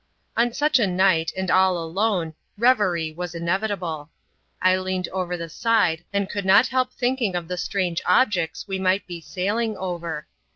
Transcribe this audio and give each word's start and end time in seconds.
On 0.35 0.51
such 0.51 0.79
a 0.79 0.87
night, 0.87 1.31
and 1.37 1.51
all 1.51 1.77
alone, 1.77 2.33
revery 2.57 3.11
was 3.11 3.35
inevitable. 3.35 4.09
I 4.59 4.75
leaned 4.77 5.07
over 5.09 5.37
the 5.37 5.47
side, 5.47 6.03
and 6.11 6.27
could 6.27 6.43
not 6.43 6.65
help 6.69 6.91
thinking 6.91 7.35
of 7.35 7.47
the 7.47 7.55
strange 7.55 8.01
objects 8.07 8.67
we 8.67 8.79
might 8.79 9.05
be 9.05 9.21
sailing 9.21 9.77
over. 9.77 10.25